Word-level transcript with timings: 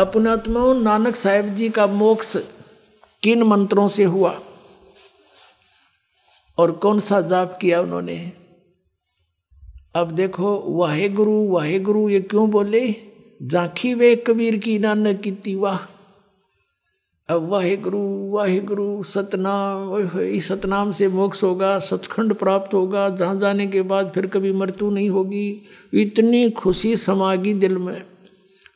अपनात्मा 0.00 0.72
नानक 0.72 1.16
साहेब 1.16 1.54
जी 1.54 1.68
का 1.68 1.86
मोक्ष 1.86 2.36
किन 3.22 3.42
मंत्रों 3.42 3.88
से 3.88 4.04
हुआ? 4.04 4.40
और 6.58 6.72
कौन 6.72 7.00
सा 7.00 7.20
जाप 7.20 7.58
किया 7.60 7.80
उन्होंने? 7.80 8.32
अब 9.94 10.10
देखो, 10.10 10.64
वाहे 10.66 11.08
गुरु 11.08 11.48
वाहे 11.48 11.78
गुरु, 11.78 12.08
ये 12.08 12.20
क्यों 12.20 12.50
बोले? 12.50 12.94
झांकी 13.42 13.94
वे 13.94 14.16
कबीर 14.16 14.56
की 14.56 14.78
नानक 14.78 15.20
की 15.20 15.54
वाह 15.54 15.78
अब 17.34 17.48
वाहे 17.48 17.76
गुरु 17.76 18.30
वाहे 18.30 18.60
गुरु, 18.60 19.02
सतनाम 19.02 20.20
इस 20.20 20.48
सतनाम 20.48 20.92
से 20.92 21.08
मोक्ष 21.08 21.42
होगा, 21.42 21.78
सचखंड 21.78 22.34
प्राप्त 22.34 22.74
होगा, 22.74 23.08
जहाँ 23.08 23.38
जाने 23.38 23.66
के 23.66 23.82
बाद 23.82 24.12
फिर 24.14 24.26
कभी 24.26 24.52
मृत्यु 24.52 24.90
नहीं 24.90 25.10
होगी। 25.10 25.62
इतनी 25.94 26.50
खुशी 26.50 26.96
समागी 26.96 27.54
दिल 27.54 27.78
में। 27.78 28.09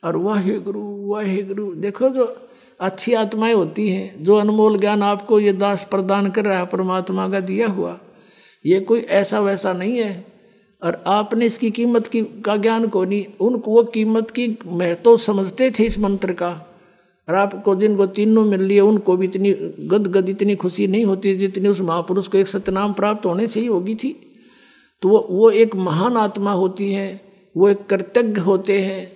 और 0.05 0.17
वाहे 0.17 0.59
गुरु 0.59 0.81
वाहे 0.81 1.43
गुरु 1.43 1.75
देखो 1.75 2.09
जो 2.09 2.37
अच्छी 2.81 3.13
आत्माएँ 3.13 3.53
होती 3.53 3.89
हैं, 3.89 4.23
जो 4.23 4.35
अनमोल 4.35 4.79
ज्ञान 4.79 5.03
आपको 5.03 5.39
ये 5.39 5.53
दास 5.53 5.87
प्रदान 5.91 6.29
कर 6.29 6.45
रहा 6.45 6.59
है, 6.59 6.65
परमात्मा 6.65 7.29
का 7.29 7.39
दिया 7.39 7.67
हुआ, 7.67 7.99
ये 8.65 8.79
कोई 8.79 8.99
ऐसा 8.99 9.39
वैसा 9.39 9.73
नहीं 9.73 9.97
है। 9.97 10.25
और 10.83 11.03
आपने 11.07 11.45
इसकी 11.45 11.71
कीमत 11.71 12.07
की, 12.07 12.21
का 12.21 12.57
ज्ञान 12.57 12.87
को 12.87 13.05
नहीं, 13.05 13.25
उनको 13.39 13.71
वो 13.71 13.83
कीमत 13.83 14.31
की 14.31 14.57
महत्व 14.67 15.17
समझते 15.17 15.71
थे 15.71 15.83
इस 15.83 15.99
मंत्र 15.99 16.33
का। 16.33 16.75
और 17.29 17.35
आपको 17.35 17.75
जिनको 17.75 18.05
तीनों 18.05 18.45
मिल 18.45 18.61
लिए, 18.61 18.79
उनको 18.79 19.17
भी 19.17 19.25
इतनी 19.25 19.51
गद 19.79 20.07
गद 20.07 20.29
इतनी 20.29 20.55
खुशी 20.55 20.87
नहीं 20.87 21.05
होती 21.05 21.35
जितनी 21.35 21.69
उस 21.69 21.81
महापुरुष 21.81 22.27
को 22.27 22.37
एक 22.37 22.47
सत्यनाम 22.47 22.93
प्राप्त 22.93 23.25
होने 23.25 23.47
से 23.47 23.59
ही 23.59 23.65
होगी 23.65 23.95
थी। 23.95 24.33
तो 25.01 25.09
वो 25.09 25.27
वो 25.29 25.51
एक 25.51 25.75
महान 25.75 26.17
आत्मा 26.17 26.51
होती 26.51 26.91
है, 26.91 27.21
वो 27.57 27.69
एक 27.69 27.85
कृतज्ञ 27.85 28.41
होते 28.41 28.81
हैं। 28.81 29.14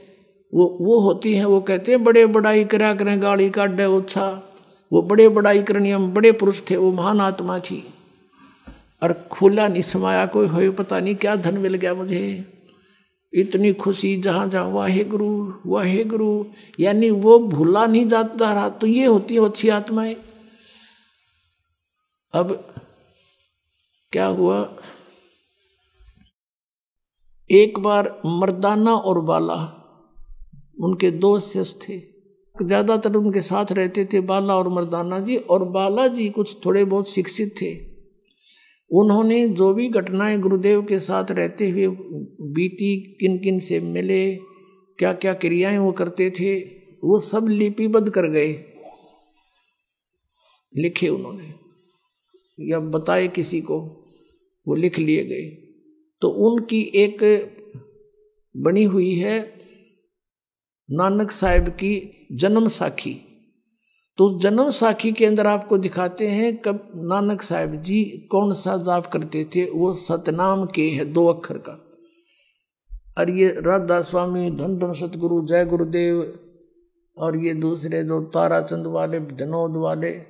वो 0.53 0.77
वो 0.81 0.99
होती 0.99 1.33
हैं, 1.33 1.45
वो 1.45 1.61
कहते 1.61 1.91
हैं, 1.91 2.03
बड़े 2.03 2.25
बड़ाई 2.25 2.63
करा 2.65 2.93
करें 2.93 3.21
गाड़ी 3.21 3.49
काटे 3.49 3.85
उत्साह 3.85 4.45
वो 4.91 5.01
बड़े 5.01 5.29
बड़ाई 5.29 5.63
करनी, 5.63 5.91
हम 5.91 6.13
बड़े 6.13 6.31
पुरुष 6.31 6.61
थे, 6.69 6.75
वो 6.75 6.91
महान 6.91 7.21
आत्मा 7.21 7.59
थी। 7.59 7.93
और 9.03 9.13
खुला 9.13 9.67
नहीं 9.67 9.81
समाया 9.81 10.25
कोई 10.25 10.47
हो 10.47 10.71
पता 10.71 10.99
नहीं 10.99 11.15
क्या 11.15 11.35
धन 11.35 11.57
मिल 11.57 11.75
गया 11.75 11.93
मुझे। 11.93 12.45
इतनी 13.33 13.73
खुशी, 13.73 14.17
जहाँ 14.17 14.47
जहाँ 14.47 14.69
वाहे 14.69 15.03
गुरु 15.03 15.53
वाहे 15.65 16.03
गुरु 16.03 16.45
यानी 16.79 17.09
वो 17.09 17.39
भूला 17.39 17.85
नहीं 17.85 18.07
जाता 18.07 18.53
रहा 18.53 18.69
तो 18.69 18.87
ये 18.87 19.05
होती 19.05 19.35
है 19.35 19.45
अच्छी 19.45 19.69
आत्माएँ। 19.69 20.15
अब 22.33 22.73
क्या 24.11 24.25
हुआ? 24.25 24.69
एक 27.49 27.79
बार 27.79 28.21
मर्दाना 28.25 28.93
और 28.93 29.19
बाला 29.21 29.78
उनके 30.79 31.11
दो 31.11 31.39
शिष्य 31.39 31.79
थे। 31.81 31.99
ज़्यादातर 32.55 33.15
उनके 33.15 33.41
साथ 33.41 33.71
रहते 33.71 34.05
थे 34.05 34.19
बाला 34.21 34.55
और 34.55 34.67
मर्दाना 34.67 35.19
जी 35.19 35.37
और 35.37 35.63
बाला 35.63 36.07
जी 36.07 36.29
कुछ 36.29 36.55
थोड़े 36.65 36.83
बहुत 36.85 37.09
शिक्षित 37.09 37.53
थे। 37.61 37.73
उन्होंने 38.91 39.47
जो 39.49 39.73
भी 39.73 39.89
घटनाएँ 39.89 40.37
गुरुदेव 40.39 40.81
के 40.81 40.99
साथ 40.99 41.31
रहते 41.31 41.69
हुए 41.69 41.87
बीती 42.53 42.95
किन 43.19 43.37
किन 43.37 43.57
से 43.59 43.79
मिले 43.79 44.35
क्या 44.99 45.13
क्या 45.13 45.33
क्रियाएँ 45.33 45.77
वो 45.77 45.91
करते 45.91 46.29
थे, 46.29 46.59
वो 47.03 47.19
सब 47.19 47.47
लिपिबद्ध 47.47 48.09
कर 48.09 48.27
गए। 48.27 48.51
लिखे 50.77 51.07
उन्होंने। 51.07 51.53
या 52.69 52.79
बताए 52.79 53.27
किसी 53.27 53.61
को, 53.61 53.79
वो 54.67 54.75
लिख 54.75 54.99
लिए 54.99 55.23
गए। 55.23 55.45
तो 56.21 56.29
उनकी 56.29 56.81
एक 56.95 57.23
बनी 58.55 58.83
हुई 58.83 59.13
है 59.15 59.39
नानक 60.91 61.31
साहिब 61.31 61.69
की 61.69 62.27
जन्म 62.31 62.67
साखी। 62.67 63.25
तो 64.17 64.39
जन्म 64.39 64.69
साखी 64.69 65.11
के 65.11 65.25
अंदर 65.25 65.47
आपको 65.47 65.77
दिखाते 65.77 66.27
हैं 66.27 66.57
कब 66.57 66.91
नानक 66.95 67.41
साहिब 67.41 67.75
जी 67.75 68.03
कौन 68.31 68.53
सा 68.53 68.77
जाप 68.77 69.07
करते 69.07 69.45
थे, 69.55 69.71
वो 69.71 69.93
सतनाम 69.93 70.65
के 70.65 70.89
है, 70.89 71.05
दो 71.05 71.25
अक्षर 71.25 71.57
का। 71.57 71.85
और 73.17 73.29
ये 73.29 73.47
राधा 73.47 74.01
स्वामी, 74.01 74.51
धन 74.51 74.77
धन 74.77 74.93
सतगुरु, 74.93 75.47
जय 75.47 75.65
गुरुदेव, 75.65 76.39
और 77.17 77.37
ये 77.37 77.53
दूसरे 77.53 78.03
जो 78.03 78.21
ताराचंद 78.21 78.87
वाले, 78.87 79.19
विनोद 79.19 79.71
वाले, 79.75 80.21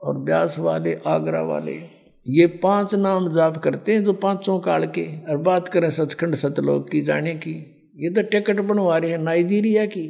और 0.00 0.18
व्यास 0.18 0.58
वाले, 0.58 1.00
आगरा 1.06 1.42
वाले, 1.42 1.80
ये 2.28 2.46
पाँच 2.46 2.94
नाम 2.94 3.32
जाप 3.32 3.56
करते 3.58 3.92
हैं 3.92 4.04
जो 4.04 4.12
पाँचों 4.12 4.60
काल 4.60 4.86
के। 4.86 5.20
और 5.30 5.36
बात 5.36 5.68
करें 5.68 5.90
सचखंड 5.90 6.34
सतलोक 6.34 6.90
की, 6.90 7.00
जाने 7.00 7.34
की। 7.34 7.78
ये 7.96 8.10
तो 8.10 8.22
टिकट 8.22 8.60
बनवा 8.60 8.98
रहे 8.98 9.10
हैं। 9.10 9.18
नाइजीरिया 9.18 9.86
की। 9.86 10.04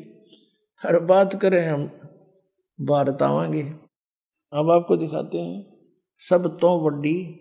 हर 0.82 0.98
बात 0.98 1.40
करें 1.40 1.66
हम, 1.66 1.84
भारत 2.80 3.22
आवांगे। 3.22 3.62
अब 4.52 4.70
आपको 4.70 4.96
दिखाते 4.96 5.38
हैं, 5.38 5.64
सब 6.16 6.58
तो 6.58 6.78
वड्डी 6.80 7.38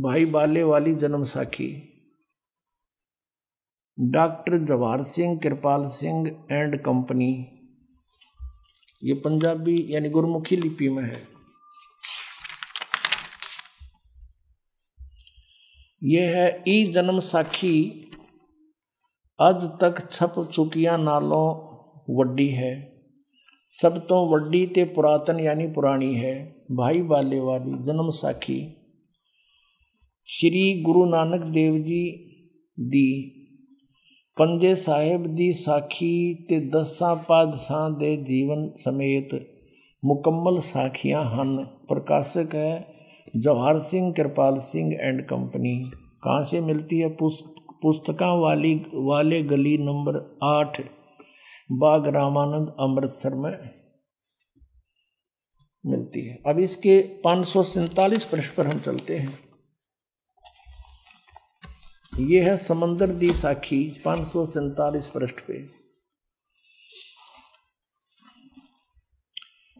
भाई 0.00 0.24
बाले 0.24 0.62
वाली 0.62 0.94
जन्म 0.94 1.24
साखी। 1.24 1.90
Doctor 4.00 4.56
Jawahar 4.58 5.02
Singh, 5.02 5.38
Kirpal 5.38 5.86
Singh 5.86 6.46
and 6.52 6.82
company. 6.82 7.30
ये 9.04 9.14
पंजाबी 9.14 9.86
यानी 9.90 10.08
गुरमुखी 10.08 10.56
लिपि 10.56 10.88
में 10.88 11.02
है। 11.02 11.22
ये 16.02 16.20
है 16.20 16.64
ई 16.68 16.92
जन्म 16.92 17.20
साखी 17.20 18.03
अज 19.40 19.64
तक 19.80 20.10
छप 20.10 20.34
चुकिया 20.52 20.96
नालों 20.96 21.74
वड्डी 22.16 22.48
है। 22.48 22.92
सब 23.70 24.06
तो 24.06 24.26
वड्डी 24.26 24.66
ते 24.66 24.84
पुरातन 24.84 25.40
यानी 25.40 25.66
पुरानी 25.66 26.14
है। 26.14 26.64
भाई 26.72 27.02
बाले 27.02 27.40
वाली, 27.40 27.70
जन्म 27.70 28.10
साखी। 28.10 28.76
श्री 30.26 30.82
गुरु 30.82 31.04
नानक 31.04 31.40
देव 31.40 31.78
जी 31.78 32.04
दी। 32.80 33.40
पंजे 34.38 34.74
साहिब 34.74 35.26
दी 35.26 35.52
साखी 35.52 36.46
ते 36.48 36.60
दसा 36.60 37.14
पादशाह 37.14 37.88
दे 37.88 38.16
जीवन 38.16 38.72
समेत 38.76 39.28
मुकम्मल 40.04 40.60
साखियाँ 40.60 41.24
हन। 41.24 41.56
प्रकाशक 41.58 42.54
है 42.54 42.86
जवाहर 43.36 43.78
सिंह, 43.78 44.12
कृपाल 44.12 44.58
सिंह 44.58 44.96
एंड 45.00 45.22
कंपनी। 45.22 45.90
कहाँ 46.24 46.42
से 46.44 46.60
मिलती 46.60 46.98
है 46.98 47.08
पुस्तका 47.84 48.32
वाली, 48.32 48.74
वाले 48.94 49.42
गली 49.42 49.76
नंबर 49.78 50.16
आठ, 50.42 50.80
बाग 51.72 52.06
रामानंद 52.06 52.74
अमृतसर 52.80 53.34
में 53.34 53.84
मिलती 55.86 56.20
है। 56.20 56.42
अब 56.46 56.58
इसके 56.58 57.00
पाँच 57.24 57.46
सौ 57.46 57.62
पृष्ठ 58.32 58.54
पर 58.54 58.66
हम 58.66 58.78
चलते 58.78 59.16
हैं। 59.16 59.38
ये 62.20 62.40
है 62.40 62.56
समंदर 62.56 63.06
दी 63.06 63.28
साखी, 63.28 64.02
पाँच 64.04 64.28
सौ 64.28 64.46
पृष्ठ 65.18 65.40
पे। 65.40 65.58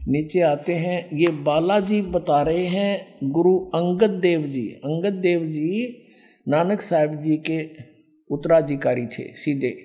नीचे 0.07 0.39
आते 0.41 0.73
हैं, 0.73 1.09
ये 1.17 1.27
बालाजी 1.27 2.01
बता 2.01 2.41
रहे 2.41 2.65
हैं, 2.67 3.17
गुरु 3.23 3.57
अंगद 3.75 4.09
देव 4.09 4.41
जी। 4.41 4.67
अंगद 4.69 5.13
देव 5.13 5.45
जी, 5.45 6.01
नानक 6.47 6.81
साहब 6.81 7.15
जी 7.15 7.37
के 7.37 7.94
उत्तराधिकारी 8.31 9.05
थे, 9.05 9.35
सीधे। 9.35 9.75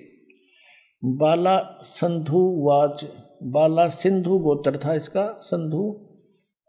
बाला 1.05 1.59
संधु 1.83 2.63
वाच, 2.67 3.05
बाला 3.43 3.89
सिंधु 3.89 4.39
गोत्र 4.39 4.79
था 4.85 4.93
इसका, 4.93 5.39
संधु, 5.41 6.07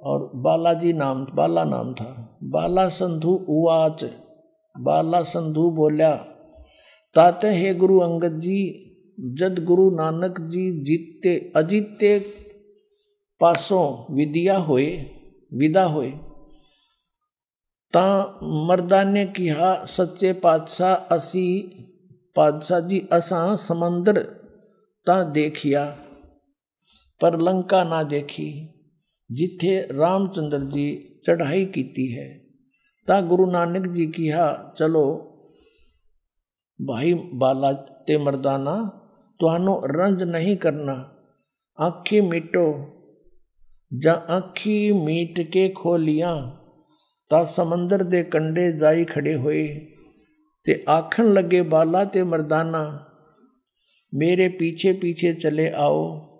और 0.00 0.30
बालाजी 0.34 0.92
नाम, 0.92 1.26
बाला 1.34 1.64
नाम 1.64 1.94
था। 1.94 2.38
बाला 2.42 2.88
संधु 2.88 3.32
उवाच, 3.48 4.04
बाला 4.80 5.22
संधु 5.22 5.70
बोल्या, 5.70 6.14
ताते 7.14 7.48
हे 7.48 7.74
गुरु 7.74 7.98
अंगद 7.98 8.40
जी, 8.40 8.88
जद 9.20 9.64
गुरु 9.64 9.90
नानक 9.90 10.40
जी 10.40 10.80
जीते 10.80 11.52
अजीते 11.56 12.18
पासों 13.40 14.14
विदिया 14.14 14.56
होए, 14.58 15.06
विदा 15.54 15.84
होए। 15.84 16.12
ता 17.94 18.04
मर्दा 18.68 19.02
ने 19.04 19.24
कहा 19.36 19.72
सच्चे 19.86 20.32
पातशाह 20.32 21.14
असी 21.14 21.46
पातशाह 22.36 22.80
जी 22.80 23.00
असा 23.12 23.40
समंदर 23.56 24.20
ता 25.06 25.22
देखिया, 25.32 25.84
पर 27.20 27.38
लंका 27.40 27.82
ना 27.84 28.02
देखी, 28.04 28.48
जिथे 29.30 29.74
रामचंद्र 29.92 30.60
जी 30.66 30.86
चढ़ाई 31.26 31.64
की 31.66 32.06
है। 32.12 32.28
ता 33.08 33.20
गुरु 33.20 33.46
नानक 33.50 33.86
जी 33.88 34.06
कहा 34.06 34.46
चलो 34.76 35.04
भाई 36.80 37.14
बाला 37.34 37.72
ते 38.06 38.18
मर्दाना, 38.18 38.74
तुहानो 39.40 39.80
रंज 39.86 40.22
नहीं 40.24 40.56
करना, 40.56 40.94
आखी 41.78 42.20
मिटो, 42.20 42.66
जा 43.92 44.12
आखी 44.12 44.76
मीट 45.04 45.38
के 45.52 45.68
दे 47.34 48.22
कंडे 48.22 48.72
जाई 48.72 49.04
खड़े 49.04 49.32
होए, 49.32 49.66
ते 50.64 50.84
आखन 50.88 51.24
लगे, 51.24 51.62
बाला 51.62 52.04
ते 52.04 52.24
मर्दाना, 52.24 53.08
मेरे 54.14 54.48
पीछे 54.48 54.92
पीछे 54.92 55.34
चले 55.34 55.70
आओ। 55.70 56.32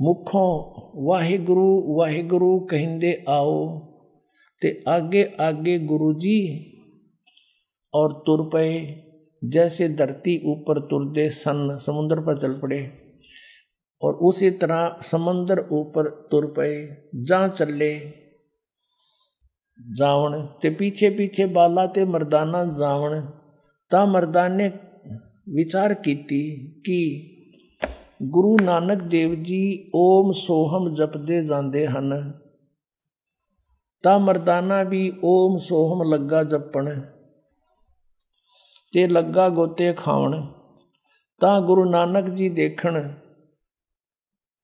मुखों 0.00 0.80
वाहे 1.06 1.38
गुरु 1.38 1.94
वाहे 1.94 2.22
गुरु 2.22 2.60
कहिंदे 2.60 3.24
आओ। 3.28 3.86
ते 4.62 4.84
आगे 4.88 5.32
आगे 5.40 5.78
गुरु 5.78 6.14
जी 6.14 6.72
और 7.94 8.24
तुर 8.26 8.50
पे 8.52 8.96
जैसे 9.44 9.88
धरती 9.88 10.42
ऊपर 10.46 10.80
तुर 10.80 11.12
दे 11.12 11.30
सन, 11.30 11.78
समुद्र 11.80 12.20
पर 12.20 12.38
चल 12.38 12.52
पड़े। 12.52 12.92
और 14.02 14.14
उसी 14.14 14.50
तरह 14.50 14.96
समंदर 15.02 15.68
ऊपर 15.72 16.28
तुर 16.30 16.54
पे 16.58 16.88
जा 17.22 17.48
चले 17.48 18.25
जावण 19.97 20.45
ते 20.63 20.69
पीछे 20.69 21.09
पीछे 21.09 21.45
बाला 21.45 21.85
ते 21.85 22.05
मर्दाना 22.05 22.63
जावण 22.63 23.21
ता 23.91 24.05
मर्दाने 24.05 24.67
विचार 25.55 25.93
कीती 25.93 26.41
कि 26.79 27.27
गुरु 28.33 28.55
नानक 28.61 29.01
देव 29.01 29.35
जी 29.43 29.63
ओम 29.95 30.31
सोहम 30.31 30.93
जपदे 30.93 31.41
जाते 31.43 31.87
ਹਨ 31.87 32.33
ਤਾ 34.03 34.17
ਮਰਦਾਨਾ 34.17 34.83
ਵੀ 34.83 35.13
ਓਮ 35.23 35.57
ਸੋਹਮ 35.57 36.13
ਲੱਗਾ 36.13 36.43
ਜਪਣ 36.43 37.01
ਤੇ 38.93 39.07
ਲੱਗਾ 39.07 39.49
ਗੋਤੇ 39.49 39.93
ਖਾਵਣ 39.93 40.45
ਤਾਂ 41.39 41.61
ਗੁਰੂ 41.61 41.85
ਨਾਨਕ 41.85 42.29
ਜੀ 42.29 42.49
ਦੇਖਣ 42.49 43.13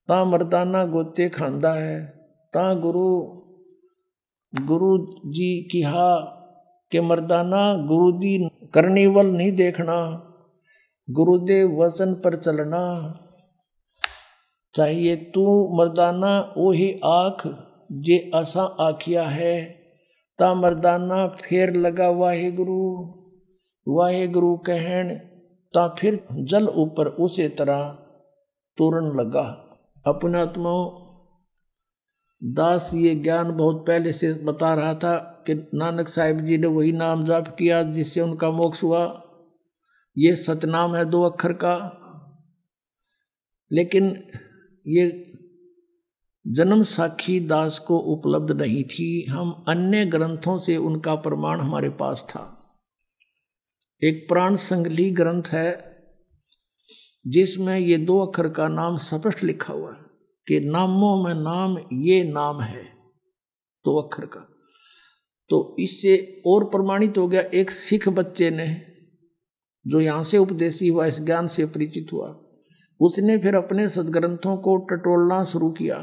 ਤਾਂ 0.08 0.26
ਮਰਦਾਨਾ 0.26 0.86
ਗੋਤੇ 0.86 1.30
ਖਾਂਦਾ 1.30 1.74
ਹੈ 1.74 2.14
ਤਾਂ 2.54 2.76
ਗੁਰੂ 2.76 3.41
गुरु 4.61 5.07
जी 5.33 5.69
की 5.73 5.83
हा 5.83 6.17
के 6.93 7.01
मर्दाना 7.01 7.77
करनी 8.75 9.07
वल 9.07 9.27
नहीं 9.27 9.53
देखना, 9.53 9.97
गुरुदेव 11.11 11.83
वचन 11.83 12.15
पर 12.15 12.37
चलना। 12.37 12.83
चाहिए 14.75 15.17
तू 15.17 15.77
मर्दाना 15.77 16.55
वो 16.57 16.73
ही 16.73 17.01
आँख 17.05 17.43
जे 17.93 18.31
असा 18.35 18.63
आखिया 18.63 19.23
है, 19.23 19.63
ता 20.39 20.55
मर्दाना 20.55 21.27
फेर 21.27 21.75
लगा 21.77 22.09
वाहे 22.11 22.53
गुरु। 22.53 23.15
वाहे 23.89 24.29
गुरु 24.29 24.57
कहन, 24.57 25.15
ता 25.75 25.89
फिर 25.89 26.27
जल 26.33 26.69
ऊपर 26.69 27.07
उसे 27.07 27.49
तरह 27.49 27.83
तुरन 28.79 29.21
लगा। 29.21 29.45
अपना 30.07 30.43
आत्माओं 30.43 31.02
दास 32.45 32.91
ये 32.95 33.15
ज्ञान 33.15 33.53
बहुत 33.53 33.85
पहले 33.87 34.13
से 34.13 34.33
बता 34.33 34.75
रहा 34.75 34.95
था 34.95 35.45
कि 35.47 35.71
नानक 35.75 36.09
साहिब 36.09 36.41
जी 36.41 36.59
ने 36.59 36.67
वही 36.67 36.93
नाम 36.93 37.25
जाप 37.25 37.57
किया 37.59 37.83
जिससे 37.83 38.21
उनका 38.21 38.51
मोक्ष 38.51 38.83
हुआ। 38.83 39.29
ये 40.19 40.37
सतनाम 40.37 40.95
है 40.95 41.05
दो 41.05 41.23
अक्षर 41.23 41.53
का। 41.53 41.99
लेकिन 43.73 44.31
ये 44.87 45.33
जन्म 46.47 46.83
साखी 46.83 47.41
दास 47.41 47.79
को 47.79 47.99
उपलब्ध 47.99 48.53
नहीं 48.53 48.85
थी। 48.85 49.27
हम 49.31 49.65
अन्य 49.69 50.07
ग्रंथों 50.07 50.59
से 50.59 50.77
उनका 50.77 51.15
प्रमाण 51.15 51.61
हमारे 51.61 51.91
पास 51.91 52.23
था। 52.29 52.75
एक 54.05 54.29
प्राण 54.29 54.57
संगली 54.57 55.11
ग्रंथ 55.11 55.43
है 55.49 55.97
जिसमें 57.27 57.79
ये 57.79 57.97
दो 57.97 58.19
अक्षर 58.19 58.49
का 58.49 58.69
नाम 58.69 58.97
स्पष्ट 58.97 59.45
लिखा 59.45 59.75
हुआ 59.75 59.93
है। 59.93 60.12
कि 60.49 60.61
नामों 60.61 61.25
में 61.25 61.35
नाम 61.35 61.79
ये 61.93 62.25
नाम 62.25 62.61
है 62.61 62.85
तो 63.85 63.97
अक्षर 63.97 64.27
का। 64.27 64.49
तो 65.51 65.77
इससे 65.79 66.43
और 66.47 66.65
प्रमाणित 66.65 67.19
हो 67.19 67.29
गया 67.29 67.41
एक 67.41 67.71
सिख 67.71 68.09
बच्चे 68.09 68.51
ने, 68.51 68.83
जो 69.87 70.01
यहाँ 70.01 70.25
से 70.25 70.39
उपदेशी 70.39 70.89
हुआ, 70.89 71.07
इस 71.07 71.21
ज्ञान 71.21 71.47
से 71.47 71.67
परिचित 71.67 72.07
हुआ। 72.13 72.39
उसने 73.01 73.39
फिर 73.39 73.55
अपने 73.55 73.89
सदग्रंथों 73.89 74.57
को 74.57 74.77
टटोलना 74.77 75.45
शुरू 75.45 75.71
किया। 75.71 75.99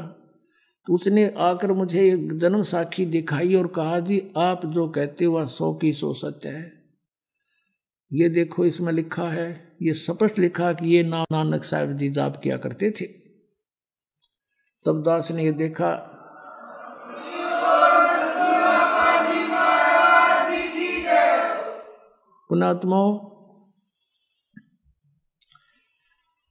तो 0.86 0.94
उसने 0.94 1.34
आकर 1.36 1.72
मुझे 1.72 2.10
जन्म 2.32 2.62
साखी 2.62 3.06
दिखाई 3.06 3.54
और 3.54 3.66
कहा, 3.66 4.00
जी, 4.00 4.32
आप 4.36 4.66
जो 4.66 4.88
कहते 4.88 5.24
हुआ 5.24 5.46
सौ 5.46 5.74
की 5.74 5.92
सौ 5.92 6.12
सत्य 6.12 6.48
है। 6.48 6.72
ये 8.12 8.28
देखो, 8.28 8.64
इसमें 8.64 8.92
लिखा 8.92 9.28
है, 9.30 9.76
ये 9.82 9.92
स्पष्ट 9.92 10.38
लिखा 10.38 10.72
कि 10.72 10.88
ये 10.88 11.02
नाम 11.02 11.26
नानक 11.32 11.64
साहब 11.64 11.96
जी 11.96 12.10
जाप 12.10 12.40
किया 12.44 12.56
करते 12.56 12.90
थे। 12.90 13.19
तब 14.86 15.02
दास 15.02 15.30
ने 15.30 15.44
ये 15.44 15.52
देखा 15.52 15.90
पुणात्माओं 22.50 23.18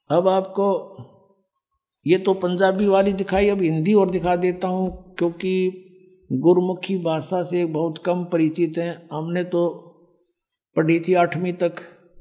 अब 0.09 0.27
आपको 0.27 0.67
ये 2.05 2.17
तो 2.17 2.33
पंजाबी 2.33 2.87
वाली 2.87 3.13
दिखाई, 3.13 3.49
अब 3.49 3.61
हिंदी 3.61 3.93
और 3.93 4.09
दिखा 4.09 4.35
देता 4.35 4.67
हूँ, 4.67 5.15
क्योंकि 5.15 5.85
गुरुमुखी 6.31 6.97
भाषा 6.97 7.43
से 7.43 7.65
बहुत 7.65 7.97
कम 7.97 8.23
परिचित 8.25 8.77
हैं। 8.77 9.09
हमने 9.13 9.43
तो 9.43 9.67
पढ़ी 10.75 10.99
थी 10.99 11.13
आठवीं 11.13 11.53
तक, 11.53 11.75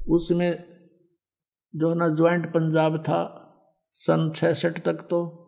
उसमें 0.09 0.51
जो 1.75 1.89
है 1.89 1.95
ना, 1.95 2.07
ज्वाइंट 2.07 2.53
पंजाब 2.53 2.97
था, 2.97 3.21
सन 3.93 4.31
छसठ 4.35 4.79
तक 4.79 4.93
तो। 4.93 5.38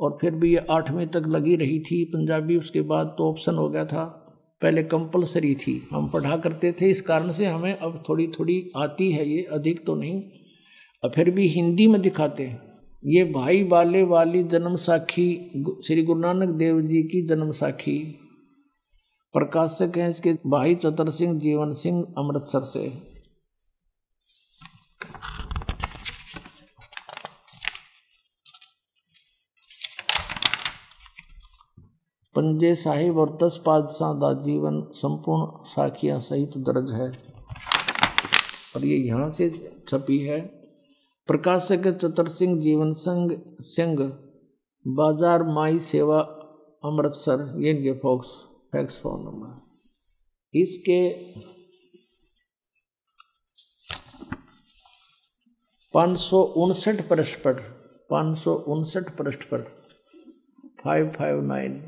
और 0.00 0.18
फिर 0.20 0.34
भी 0.34 0.50
ये 0.50 0.66
आठवीं 0.70 1.06
तक 1.06 1.22
लगी 1.26 1.56
रही 1.56 1.80
थी 1.80 2.04
पंजाबी। 2.04 2.56
उसके 2.56 2.80
बाद 2.80 3.14
तो 3.18 3.30
ऑप्शन 3.30 3.54
हो 3.54 3.68
गया 3.68 3.84
था। 3.84 4.04
पहले 4.62 4.82
कंपलसरी 4.82 5.54
थी। 5.54 5.88
हम 5.92 6.08
पढ़ा 6.08 6.36
करते 6.36 6.72
थे। 6.72 6.90
इस 6.90 7.00
कारण 7.00 7.32
से 7.32 7.46
हमें 7.46 7.78
अब 7.78 8.04
थोड़ी 8.08 8.26
थोड़ी 8.26 8.70
आती 8.76 9.10
है 9.10 9.28
ये। 9.28 9.42
अधिक 9.42 9.86
तो 9.86 9.94
नहीं। 9.94 10.22
और 11.04 11.10
फिर 11.10 11.30
भी 11.30 11.48
हिंदी 11.48 11.86
में 11.86 12.02
दिखाते 12.02 12.42
हैं। 12.42 12.68
ये 13.04 13.24
भाई 13.24 13.64
बाले 13.64 14.02
वाली 14.02 14.42
जन्म 14.42 14.76
साखी 14.76 15.50
श्री 15.86 16.02
गुरु 16.02 16.20
नानक 16.20 16.48
देव 16.48 16.80
जी 16.80 17.02
की 17.02 17.26
जन्म 17.26 17.50
साखी। 17.50 17.98
प्रकाशक 19.32 19.92
हैं 19.96 20.10
इसके 20.10 20.32
भाई 20.46 20.74
चतर 20.74 21.10
सिंह, 21.10 21.38
जीवन 21.38 21.72
सिंह, 21.72 22.14
अमृतसर 22.18 22.60
से। 22.60 22.92
पंजे 32.38 32.74
साहिब 32.74 33.16
और 33.18 33.30
दस 33.42 33.60
पादशाह 33.66 34.12
का 34.14 34.32
जीवन 34.42 34.80
संपूर्ण 34.94 35.64
साखियाँ 35.66 36.18
सहित 36.20 36.58
दर्ज 36.66 36.92
है 36.92 37.08
और 38.76 38.84
ये 38.84 38.96
यहाँ 38.96 39.28
से 39.30 39.48
छपी 39.88 40.18
है 40.18 40.38
प्रकाशक 41.28 41.88
चतर 41.94 42.28
सिंह 42.30 42.60
जीवन 42.60 42.92
संघ 42.98 43.32
सिंह 43.66 43.98
बाज़ार 44.84 45.42
माई 45.50 45.78
सेवा 45.80 46.20
अमृतसर 46.84 47.42
ये 47.58 47.70
इनके 47.70 47.92
फोक्स 47.98 48.28
फैक्स 48.72 49.00
फ़ोन 49.00 49.24
नंबर 49.24 50.58
इसके 50.58 51.02
पाँच 55.94 56.18
सौ 56.20 56.42
उनसठ 56.58 57.08
पृष्ठ 57.08 57.42
पर 57.42 57.62
पाँच 58.10 58.36
सौ 58.38 58.54
उनसठ 58.68 59.16
पृष्ठ 59.16 59.44
पर 59.44 59.70
फाइव 60.84 61.12
फाइव 61.18 61.42
नाइन 61.42 61.80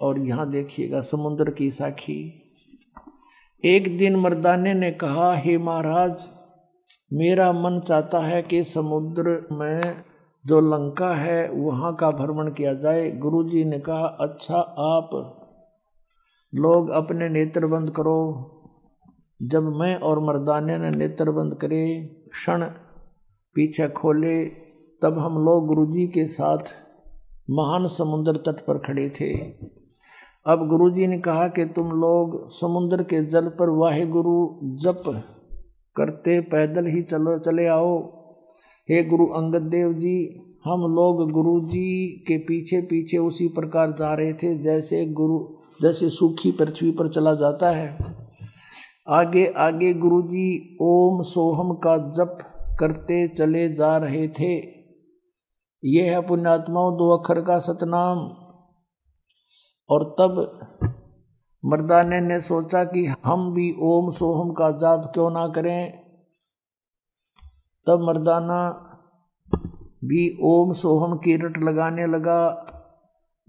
और 0.00 0.18
यहाँ 0.18 0.50
देखिएगा 0.50 1.00
समुद्र 1.00 1.50
की 1.50 1.70
साखी। 1.70 2.44
एक 3.64 3.98
दिन 3.98 4.16
मर्दाने 4.16 4.74
ने 4.74 4.90
कहा, 4.90 5.34
हे 5.34 5.58
महाराज, 5.58 6.26
मेरा 7.12 7.52
मन 7.52 7.80
चाहता 7.80 8.18
है 8.18 8.42
कि 8.42 8.64
समुद्र 8.64 9.48
में 9.52 10.04
जो 10.46 10.60
लंका 10.60 11.14
है, 11.14 11.50
वहाँ 11.50 11.94
का 11.94 12.10
भ्रमण 12.10 12.52
किया 12.52 12.74
जाए। 12.74 13.10
गुरुजी 13.10 13.64
ने 13.64 13.78
कहा 13.78 14.06
अच्छा 14.20 14.58
आप 14.78 15.10
लोग 16.54 16.90
अपने 16.90 17.28
नेत्र 17.28 17.66
बंद 17.66 17.90
करो। 17.90 18.54
जब 19.42 19.62
मैं 19.62 19.96
और 19.96 20.20
मर्दाने 20.20 20.78
ने 20.78 20.90
नेत्र 20.90 21.30
बंद 21.30 21.54
करे, 21.54 22.04
क्षण 22.32 22.64
पीछे 23.54 23.88
खोले, 23.88 24.44
तब 25.02 25.18
हम 25.18 25.44
लोग 25.44 25.66
गुरुजी 25.66 26.06
के 26.06 26.26
साथ 26.26 26.58
महान 27.50 27.86
समुद्र 27.86 28.36
तट 28.36 28.66
पर 28.66 28.78
खड़े 28.78 29.10
थे। 29.10 29.34
अब 30.48 30.68
गुरुजी 30.68 31.06
ने 31.06 31.18
कहा 31.18 31.48
कि 31.48 31.64
तुम 31.64 31.86
लोग 31.86 32.48
समुद्र 32.48 33.02
के 33.02 33.24
जल 33.24 33.48
पर 33.48 33.70
वाहे 33.70 34.06
गुरु 34.06 34.58
जप 34.62 35.02
करते 35.96 36.40
पैदल 36.40 36.86
ही 36.86 37.02
चलो, 37.02 37.38
चले 37.38 37.66
आओ। 37.66 38.02
हे 38.90 39.04
गुरु 39.04 39.26
अंगद 39.26 39.62
देव 39.62 39.92
जी, 39.92 40.40
हम 40.64 40.80
लोग 40.80 41.30
गुरु 41.30 41.60
जी 41.60 42.08
के 42.28 42.38
पीछे 42.38 42.80
पीछे 42.80 43.18
उसी 43.18 43.48
प्रकार 43.48 43.90
जा 43.90 44.14
रहे 44.14 44.32
थे, 44.32 44.58
जैसे 44.58 45.06
गुरु, 45.06 45.38
जैसे 45.82 46.08
सूखी 46.08 46.52
पृथ्वी 46.52 46.90
पर 46.90 47.08
चला 47.08 47.34
जाता 47.34 47.70
है। 47.70 47.98
आगे 49.08 49.46
आगे 49.46 49.94
गुरु 49.94 50.22
जी 50.22 50.76
ओम 50.82 51.22
सोहम 51.22 51.74
का 51.74 51.96
जप 51.98 52.38
करते 52.80 53.28
चले 53.28 53.74
जा 53.74 53.96
रहे 53.96 54.28
थे। 54.28 54.78
यह 55.84 56.12
है 56.12 56.26
पुण्यात्माओं 56.26 56.94
दो 56.96 57.16
अक्षर 57.16 57.40
का 57.40 57.58
सतनाम। 57.58 58.47
और 59.90 60.16
तब 60.18 60.58
मर्दाने 61.64 62.20
ने 62.20 62.40
सोचा 62.40 62.84
कि 62.84 63.06
हम 63.24 63.54
भी 63.54 63.76
ओम 63.82 64.10
सोहम 64.10 64.52
का 64.52 64.70
जाप 64.70 65.10
क्यों 65.14 65.30
ना 65.30 65.46
करें। 65.48 65.92
तब 67.86 68.00
मर्दाना 68.02 68.84
भी 70.04 70.38
ओम 70.42 70.72
सोहम 70.72 71.16
की 71.18 71.36
रट 71.36 71.58
लगाने 71.58 72.06
लगा। 72.06 72.64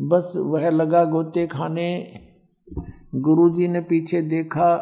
बस 0.02 0.34
वह 0.38 0.70
लगा 0.70 1.04
गोते 1.04 1.48
खाने। 1.48 2.14
गुरुजी 3.16 3.68
ने 3.68 3.82
पीछे 3.82 4.22
देखा 4.22 4.78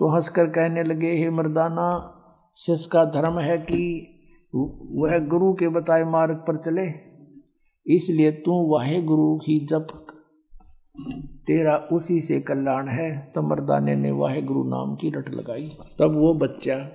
तो 0.00 0.08
हंसकर 0.08 0.46
कहने 0.46 0.82
लगे, 0.82 1.12
हे 1.12 1.30
मर्दाना, 1.30 2.10
शिष्य 2.56 2.88
का 2.92 3.04
धर्म 3.04 3.38
है 3.38 3.58
कि 3.58 4.10
वह 4.54 5.18
गुरु 5.18 5.52
के 5.54 5.68
बताए 5.68 6.04
मार्ग 6.04 6.34
पर 6.34 6.56
चले। 6.56 6.86
इसलिए 7.86 8.30
तू 8.32 8.72
वाहे 8.72 9.02
गुरु 9.02 9.36
ही 9.36 9.66
जप 9.66 10.03
तेरा 11.46 11.76
उसी 11.76 12.20
से 12.20 12.40
कल्याण 12.40 12.88
है। 12.88 13.32
तो 13.34 13.42
मर्दाने 13.42 13.96
ने 13.96 14.10
वाहे 14.10 14.42
गुरु 14.42 14.64
नाम 14.64 14.94
की 14.94 15.10
रट 15.10 15.28
लगाई। 15.28 15.70
तब 15.98 16.14
वो 16.14 16.34
बच्चा 16.34 16.88